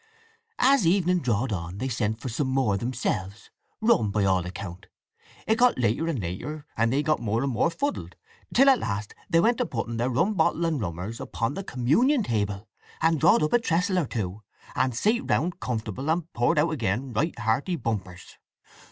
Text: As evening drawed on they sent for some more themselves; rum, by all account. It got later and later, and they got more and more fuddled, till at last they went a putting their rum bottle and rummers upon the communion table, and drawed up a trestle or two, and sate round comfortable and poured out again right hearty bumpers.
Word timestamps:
As 0.57 0.87
evening 0.87 1.19
drawed 1.19 1.53
on 1.53 1.77
they 1.77 1.87
sent 1.87 2.19
for 2.21 2.27
some 2.27 2.47
more 2.47 2.75
themselves; 2.75 3.51
rum, 3.81 4.09
by 4.09 4.25
all 4.25 4.43
account. 4.47 4.87
It 5.45 5.59
got 5.59 5.77
later 5.77 6.07
and 6.07 6.19
later, 6.19 6.65
and 6.75 6.91
they 6.91 7.03
got 7.03 7.21
more 7.21 7.43
and 7.43 7.51
more 7.51 7.69
fuddled, 7.69 8.15
till 8.51 8.67
at 8.67 8.79
last 8.79 9.13
they 9.29 9.39
went 9.39 9.61
a 9.61 9.65
putting 9.67 9.97
their 9.97 10.09
rum 10.09 10.33
bottle 10.33 10.65
and 10.65 10.81
rummers 10.81 11.19
upon 11.19 11.53
the 11.53 11.63
communion 11.63 12.23
table, 12.23 12.67
and 12.99 13.19
drawed 13.19 13.43
up 13.43 13.53
a 13.53 13.59
trestle 13.59 13.99
or 13.99 14.07
two, 14.07 14.41
and 14.73 14.95
sate 14.95 15.29
round 15.29 15.59
comfortable 15.59 16.09
and 16.09 16.33
poured 16.33 16.57
out 16.57 16.71
again 16.71 17.13
right 17.13 17.37
hearty 17.37 17.75
bumpers. 17.75 18.39